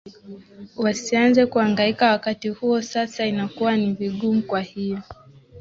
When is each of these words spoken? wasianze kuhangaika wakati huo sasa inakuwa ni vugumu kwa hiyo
wasianze 0.77 1.43
kuhangaika 1.45 2.09
wakati 2.11 2.49
huo 2.49 2.81
sasa 2.81 3.25
inakuwa 3.25 3.75
ni 3.77 3.93
vugumu 3.93 4.41
kwa 4.41 4.61
hiyo 4.61 4.99